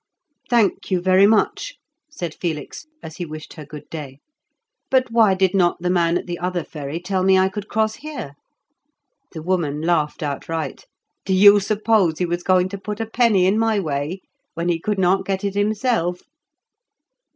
[0.49, 1.75] "Thank you, very much,"
[2.09, 4.17] said Felix, as he wished her good day;
[4.89, 7.97] "but why did not the man at the other ferry tell me I could cross
[7.97, 8.33] here?"
[9.33, 10.85] The woman laughed outright.
[11.23, 14.21] "Do you suppose he was going to put a penny in my way
[14.55, 16.21] when he could not get it himself?"